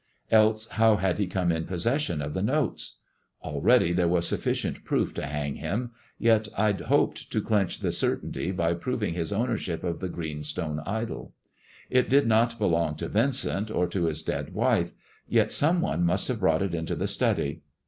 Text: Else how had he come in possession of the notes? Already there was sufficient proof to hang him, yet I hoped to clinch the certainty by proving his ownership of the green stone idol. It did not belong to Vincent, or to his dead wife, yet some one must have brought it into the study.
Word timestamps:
Else 0.31 0.67
how 0.69 0.95
had 0.95 1.19
he 1.19 1.27
come 1.27 1.51
in 1.51 1.65
possession 1.65 2.23
of 2.23 2.33
the 2.33 2.41
notes? 2.41 2.95
Already 3.43 3.93
there 3.93 4.07
was 4.07 4.27
sufficient 4.27 4.83
proof 4.83 5.13
to 5.13 5.27
hang 5.27 5.57
him, 5.57 5.91
yet 6.17 6.47
I 6.57 6.71
hoped 6.71 7.31
to 7.31 7.39
clinch 7.39 7.77
the 7.77 7.91
certainty 7.91 8.51
by 8.51 8.73
proving 8.73 9.13
his 9.13 9.31
ownership 9.31 9.83
of 9.83 9.99
the 9.99 10.09
green 10.09 10.41
stone 10.41 10.79
idol. 10.87 11.35
It 11.91 12.09
did 12.09 12.25
not 12.25 12.57
belong 12.57 12.95
to 12.95 13.09
Vincent, 13.09 13.69
or 13.69 13.85
to 13.89 14.05
his 14.05 14.23
dead 14.23 14.55
wife, 14.55 14.91
yet 15.29 15.51
some 15.51 15.81
one 15.81 16.03
must 16.03 16.29
have 16.29 16.39
brought 16.39 16.63
it 16.63 16.73
into 16.73 16.95
the 16.95 17.07
study. 17.07 17.61